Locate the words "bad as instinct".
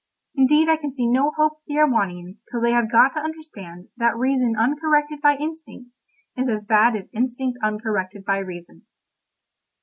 6.65-7.59